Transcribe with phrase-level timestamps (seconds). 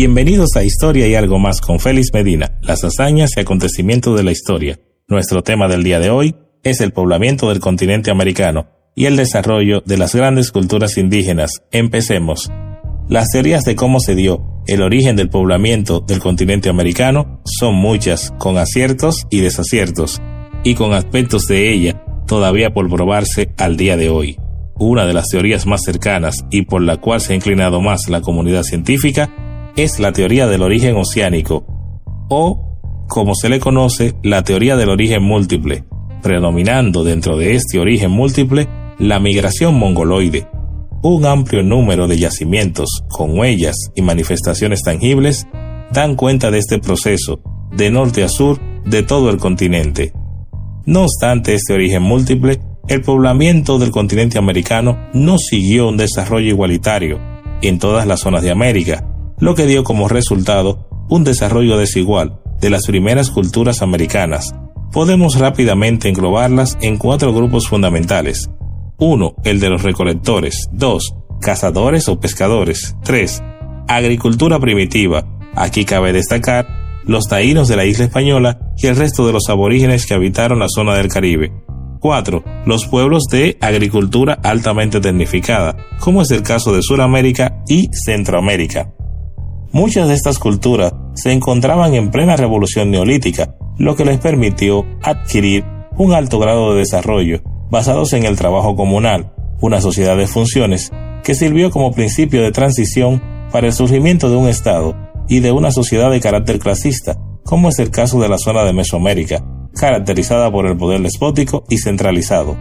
[0.00, 4.30] Bienvenidos a Historia y algo más con Félix Medina, las hazañas y acontecimientos de la
[4.30, 4.78] historia.
[5.08, 9.82] Nuestro tema del día de hoy es el poblamiento del continente americano y el desarrollo
[9.84, 11.50] de las grandes culturas indígenas.
[11.72, 12.48] Empecemos.
[13.08, 18.34] Las teorías de cómo se dio el origen del poblamiento del continente americano son muchas,
[18.38, 20.20] con aciertos y desaciertos,
[20.62, 24.36] y con aspectos de ella todavía por probarse al día de hoy.
[24.78, 28.20] Una de las teorías más cercanas y por la cual se ha inclinado más la
[28.20, 29.34] comunidad científica
[29.74, 31.64] es la teoría del origen oceánico,
[32.28, 32.78] o,
[33.08, 35.84] como se le conoce, la teoría del origen múltiple,
[36.22, 40.46] predominando dentro de este origen múltiple la migración mongoloide.
[41.00, 45.46] Un amplio número de yacimientos con huellas y manifestaciones tangibles
[45.92, 47.40] dan cuenta de este proceso,
[47.76, 50.12] de norte a sur, de todo el continente.
[50.86, 57.20] No obstante este origen múltiple, el poblamiento del continente americano no siguió un desarrollo igualitario
[57.62, 59.06] en todas las zonas de América,
[59.38, 64.52] lo que dio como resultado un desarrollo desigual de las primeras culturas americanas.
[64.90, 68.50] Podemos rápidamente englobarlas en cuatro grupos fundamentales.
[69.00, 69.34] 1.
[69.44, 70.68] El de los recolectores.
[70.72, 71.14] 2.
[71.40, 72.96] Cazadores o pescadores.
[73.04, 73.42] 3.
[73.86, 75.24] Agricultura primitiva.
[75.54, 76.66] Aquí cabe destacar
[77.04, 80.68] los taínos de la isla española y el resto de los aborígenes que habitaron la
[80.68, 81.52] zona del Caribe.
[82.00, 82.42] 4.
[82.66, 88.92] Los pueblos de agricultura altamente tecnificada, como es el caso de Sudamérica y Centroamérica.
[89.70, 95.64] Muchas de estas culturas se encontraban en plena revolución neolítica, lo que les permitió adquirir
[95.96, 100.90] un alto grado de desarrollo basados en el trabajo comunal, una sociedad de funciones
[101.22, 104.96] que sirvió como principio de transición para el surgimiento de un Estado
[105.28, 108.72] y de una sociedad de carácter clasista, como es el caso de la zona de
[108.72, 109.44] Mesoamérica,
[109.74, 112.56] caracterizada por el poder despótico y centralizado.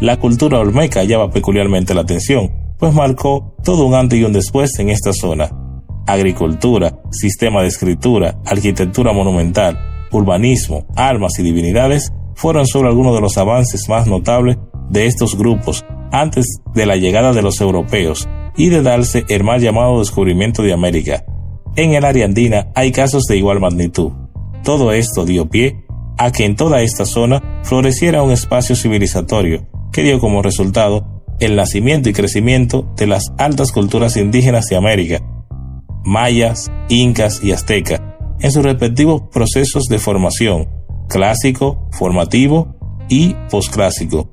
[0.00, 4.78] La cultura olmeca llama peculiarmente la atención, pues marcó todo un antes y un después
[4.78, 5.50] en esta zona,
[6.06, 9.78] agricultura, sistema de escritura, arquitectura monumental,
[10.10, 14.58] urbanismo, armas y divinidades fueron solo algunos de los avances más notables
[14.90, 19.60] de estos grupos antes de la llegada de los europeos y de darse el mal
[19.60, 21.24] llamado descubrimiento de América.
[21.74, 24.12] En el área andina hay casos de igual magnitud.
[24.62, 25.84] Todo esto dio pie
[26.16, 31.56] a que en toda esta zona floreciera un espacio civilizatorio que dio como resultado el
[31.56, 35.20] nacimiento y crecimiento de las altas culturas indígenas de América,
[36.04, 38.00] mayas, incas y aztecas,
[38.38, 40.77] en sus respectivos procesos de formación,
[41.08, 42.76] clásico, formativo
[43.08, 44.30] y posclásico.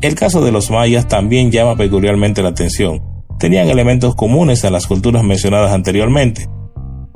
[0.00, 3.02] El caso de los mayas también llama peculiarmente la atención.
[3.38, 6.48] Tenían elementos comunes a las culturas mencionadas anteriormente.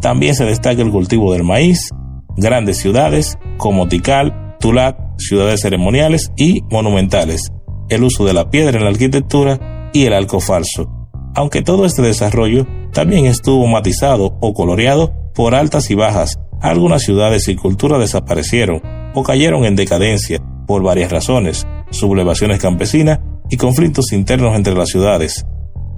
[0.00, 1.90] También se destaca el cultivo del maíz,
[2.36, 7.52] grandes ciudades como Tikal, Tulat, ciudades ceremoniales y monumentales,
[7.88, 11.08] el uso de la piedra en la arquitectura y el arco falso.
[11.34, 16.38] Aunque todo este desarrollo también estuvo matizado o coloreado por altas y bajas.
[16.62, 18.80] Algunas ciudades y culturas desaparecieron
[19.14, 23.18] o cayeron en decadencia por varias razones, sublevaciones campesinas
[23.50, 25.44] y conflictos internos entre las ciudades.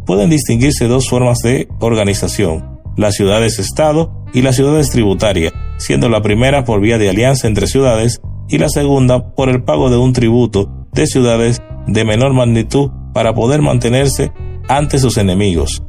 [0.06, 6.64] Pueden distinguirse dos formas de organización, las ciudades-estado y las ciudades tributarias, siendo la primera
[6.64, 10.88] por vía de alianza entre ciudades y la segunda por el pago de un tributo
[10.94, 14.32] de ciudades de menor magnitud para poder mantenerse
[14.66, 15.82] ante sus enemigos.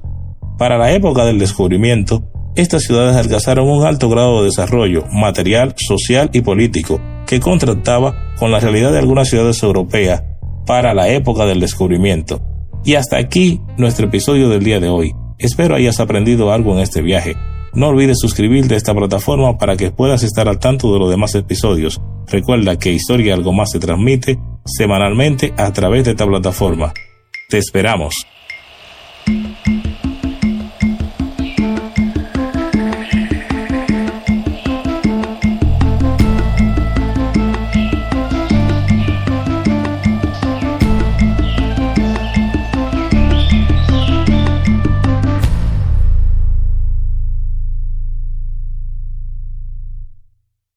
[0.58, 2.24] Para la época del descubrimiento,
[2.56, 8.52] estas ciudades alcanzaron un alto grado de desarrollo material, social y político que contrastaba con
[8.52, 10.24] la realidad de algunas ciudades europeas
[10.66, 12.42] para la época del descubrimiento.
[12.86, 15.14] Y hasta aquí nuestro episodio del día de hoy.
[15.38, 17.36] Espero hayas aprendido algo en este viaje.
[17.74, 21.36] No olvides suscribirte a esta plataforma para que puedas estar al tanto de los demás
[21.36, 22.00] episodios.
[22.28, 26.94] Recuerda que Historia Algo Más se transmite semanalmente a través de esta plataforma.
[27.50, 28.16] Te esperamos.